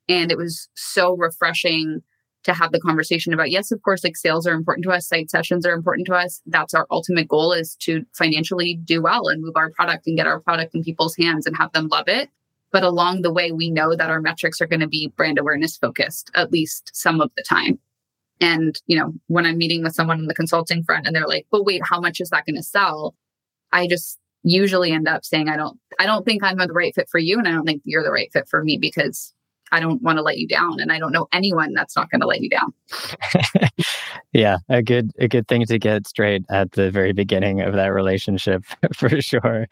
[0.08, 2.02] And it was so refreshing
[2.44, 5.30] to have the conversation about, yes, of course, like sales are important to us, site
[5.30, 6.42] sessions are important to us.
[6.46, 10.28] That's our ultimate goal is to financially do well and move our product and get
[10.28, 12.30] our product in people's hands and have them love it.
[12.72, 15.78] But along the way, we know that our metrics are going to be brand awareness
[15.78, 17.80] focused, at least some of the time.
[18.42, 21.48] And, you know, when I'm meeting with someone in the consulting front and they're like,
[21.52, 23.16] but wait, how much is that going to sell?
[23.72, 27.10] I just usually end up saying I don't I don't think I'm the right fit
[27.10, 29.34] for you and I don't think you're the right fit for me because
[29.72, 32.22] I don't want to let you down and I don't know anyone that's not going
[32.22, 32.74] to let you down.
[34.34, 37.88] yeah, a good a good thing to get straight at the very beginning of that
[37.88, 39.68] relationship for sure.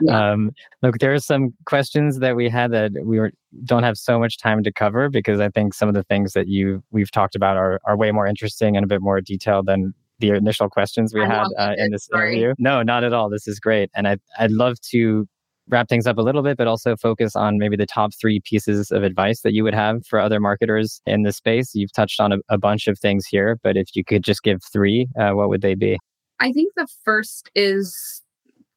[0.00, 0.32] Yeah.
[0.32, 3.32] Um, look, there are some questions that we had that we were
[3.64, 6.48] don't have so much time to cover because I think some of the things that
[6.48, 9.94] you we've talked about are are way more interesting and a bit more detailed than
[10.22, 12.36] the initial questions we I had uh, in this Sorry.
[12.36, 12.54] interview.
[12.58, 13.28] No, not at all.
[13.28, 13.90] This is great.
[13.94, 15.28] And I, I'd love to
[15.72, 18.90] wrap things up a little bit, but also focus on maybe the top three pieces
[18.90, 21.74] of advice that you would have for other marketers in this space.
[21.74, 24.60] You've touched on a, a bunch of things here, but if you could just give
[24.72, 25.98] three, uh, what would they be?
[26.38, 28.22] I think the first is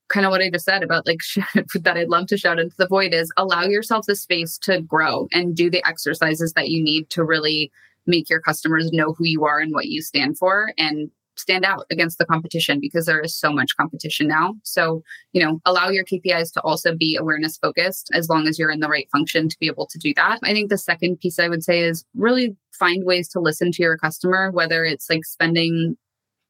[0.07, 1.21] kind of what I just said about like
[1.81, 5.27] that I'd love to shout into the void is allow yourself the space to grow
[5.31, 7.71] and do the exercises that you need to really
[8.05, 11.85] make your customers know who you are and what you stand for and stand out
[11.91, 14.55] against the competition because there is so much competition now.
[14.63, 18.71] So, you know, allow your KPIs to also be awareness focused as long as you're
[18.71, 20.39] in the right function to be able to do that.
[20.43, 23.83] I think the second piece I would say is really find ways to listen to
[23.83, 25.97] your customer, whether it's like spending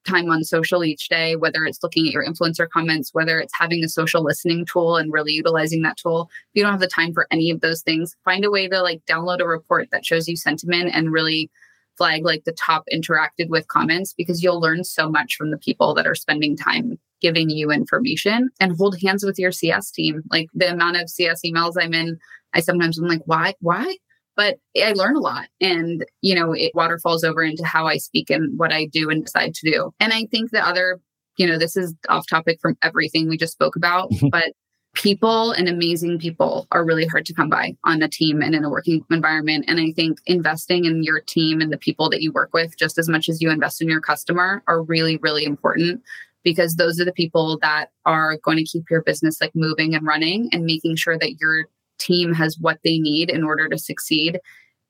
[0.05, 3.83] time on social each day, whether it's looking at your influencer comments, whether it's having
[3.83, 6.29] a social listening tool and really utilizing that tool.
[6.31, 8.81] If you don't have the time for any of those things, find a way to
[8.81, 11.49] like download a report that shows you sentiment and really
[11.97, 15.93] flag like the top interacted with comments because you'll learn so much from the people
[15.95, 20.21] that are spending time giving you information and hold hands with your CS team.
[20.31, 22.17] Like the amount of CS emails I'm in,
[22.53, 23.97] I sometimes I'm like, why, why?
[24.35, 28.29] But I learn a lot and, you know, it waterfalls over into how I speak
[28.29, 29.91] and what I do and decide to do.
[29.99, 30.99] And I think the other,
[31.37, 34.51] you know, this is off topic from everything we just spoke about, but
[34.95, 38.63] people and amazing people are really hard to come by on a team and in
[38.63, 39.65] a working environment.
[39.67, 42.97] And I think investing in your team and the people that you work with, just
[42.97, 46.01] as much as you invest in your customer, are really, really important
[46.43, 50.05] because those are the people that are going to keep your business like moving and
[50.05, 51.65] running and making sure that your
[51.97, 54.39] team has what they need in order to succeed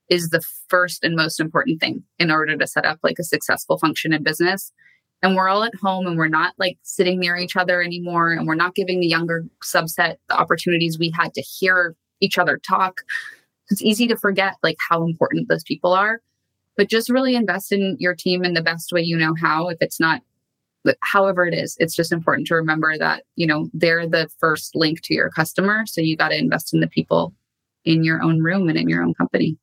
[0.09, 3.77] is the first and most important thing in order to set up like a successful
[3.77, 4.71] function in business
[5.25, 8.45] and we're all at home and we're not like sitting near each other anymore and
[8.45, 13.01] we're not giving the younger subset the opportunities we had to hear each other talk.
[13.71, 16.21] It's easy to forget like how important those people are
[16.77, 19.69] but just really invest in your team in the best way you know how.
[19.69, 20.21] If it's not
[21.01, 25.01] however it is it's just important to remember that you know they're the first link
[25.01, 27.33] to your customer so you got to invest in the people
[27.85, 29.57] in your own room and in your own company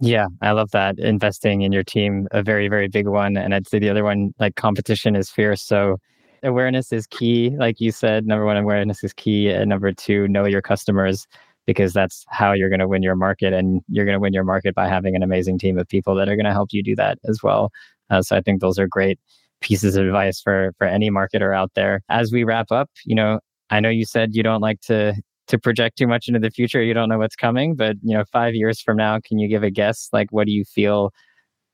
[0.00, 3.66] yeah i love that investing in your team a very very big one and i'd
[3.66, 5.96] say the other one like competition is fierce so
[6.42, 10.44] awareness is key like you said number one awareness is key and number two know
[10.44, 11.26] your customers
[11.66, 14.44] because that's how you're going to win your market and you're going to win your
[14.44, 16.94] market by having an amazing team of people that are going to help you do
[16.94, 17.70] that as well
[18.10, 19.18] uh, so i think those are great
[19.60, 22.02] pieces of advice for for any marketer out there.
[22.08, 23.40] As we wrap up, you know,
[23.70, 25.14] I know you said you don't like to
[25.48, 26.82] to project too much into the future.
[26.82, 29.62] You don't know what's coming, but you know, 5 years from now, can you give
[29.62, 31.12] a guess like what do you feel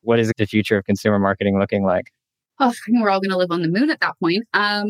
[0.02, 2.12] what is the future of consumer marketing looking like?
[2.58, 4.44] Oh, we're all going to live on the moon at that point.
[4.52, 4.88] Um,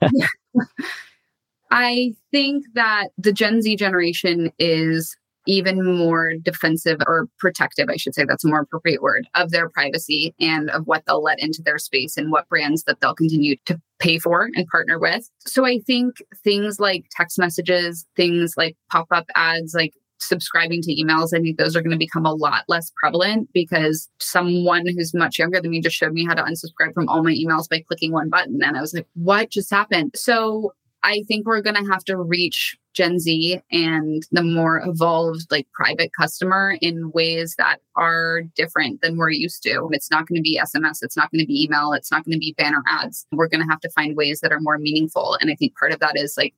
[1.70, 5.16] I think that the Gen Z generation is
[5.46, 9.68] even more defensive or protective, I should say that's a more appropriate word, of their
[9.68, 13.56] privacy and of what they'll let into their space and what brands that they'll continue
[13.66, 15.28] to pay for and partner with.
[15.40, 20.94] So I think things like text messages, things like pop up ads, like subscribing to
[20.94, 25.12] emails, I think those are going to become a lot less prevalent because someone who's
[25.14, 27.82] much younger than me just showed me how to unsubscribe from all my emails by
[27.86, 28.60] clicking one button.
[28.62, 30.12] And I was like, what just happened?
[30.14, 30.72] So
[31.04, 35.66] I think we're going to have to reach Gen Z and the more evolved, like
[35.72, 39.88] private customer in ways that are different than we're used to.
[39.92, 42.34] It's not going to be SMS, it's not going to be email, it's not going
[42.34, 43.26] to be banner ads.
[43.32, 45.36] We're going to have to find ways that are more meaningful.
[45.40, 46.54] And I think part of that is like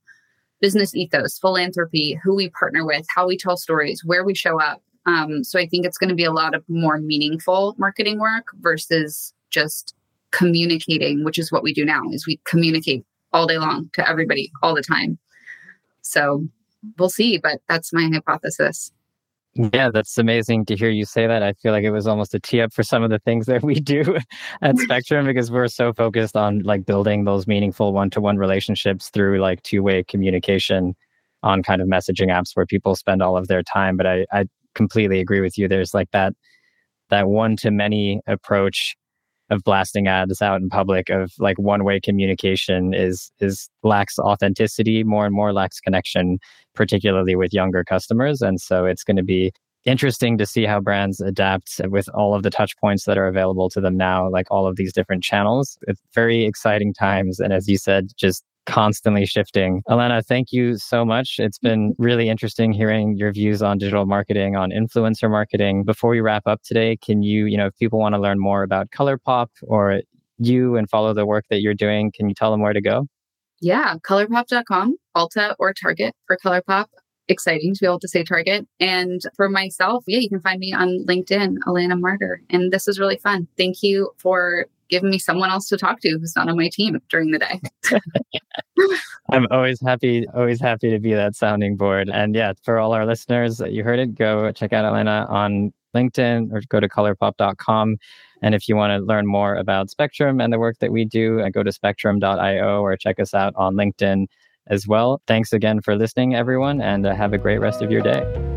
[0.61, 4.82] business ethos, philanthropy, who we partner with, how we tell stories, where we show up.
[5.07, 8.49] Um, so I think it's going to be a lot of more meaningful marketing work
[8.61, 9.95] versus just
[10.32, 13.05] communicating, which is what we do now is we communicate
[13.35, 15.18] all day long to everybody all the time.
[16.01, 16.47] So
[16.99, 18.91] we'll see, but that's my hypothesis.
[19.57, 21.43] Yeah, that's amazing to hear you say that.
[21.43, 23.62] I feel like it was almost a tee up for some of the things that
[23.62, 24.16] we do
[24.62, 29.62] at Spectrm because we're so focused on like building those meaningful one-to-one relationships through like
[29.62, 30.97] two-way communication
[31.43, 33.97] on kind of messaging apps where people spend all of their time.
[33.97, 35.68] But I, I completely agree with you.
[35.68, 36.32] There's like that
[37.11, 38.97] that one-to-many approach
[39.51, 45.05] of blasting ads out in public of like one way communication is is lacks authenticity
[45.05, 46.38] more and more lacks connection
[46.74, 48.42] particularly with younger customers.
[48.42, 49.53] And so it's going to be
[49.84, 53.68] interesting to see how brands adapt with all of the touch points that are available
[53.68, 55.78] to them now like all of these different channels.
[55.82, 57.38] It's very exciting times.
[57.38, 59.82] And as you said just constantly shifting.
[59.88, 61.36] Alanna, thank you so much.
[61.38, 62.02] It's been mm-hmm.
[62.02, 65.84] really interesting hearing your views on digital marketing, on influencer marketing.
[65.84, 68.62] Before we wrap up today, can you, you know, if people want to learn more
[68.62, 70.00] about ColourPop or
[70.38, 73.06] you and follow the work that you're doing, can you tell them where to go?
[73.60, 76.86] Yeah, colourpop.com, Ulta or Target for ColourPop.
[77.28, 78.66] Exciting to be able to say Target.
[78.80, 82.36] And for myself, yeah, you can find me on LinkedIn, Alanna Marder.
[82.50, 83.48] And this is really fun.
[83.56, 87.01] Thank you for given me someone else to talk to who's not on my team
[87.11, 87.61] during the day.
[89.30, 92.09] I'm always happy, always happy to be that sounding board.
[92.09, 95.72] And yeah, for all our listeners, that you heard it, go check out Alanna on
[95.95, 97.97] LinkedIn or go to colourpop.com.
[98.43, 101.41] And if you want to learn more about Spectrm and the work that we do,
[101.41, 104.26] uh, go to spectrm.io or check us out on LinkedIn
[104.66, 105.22] as well.
[105.26, 108.53] Thanks again for listening, everyone, and uh, have a great rest of your day.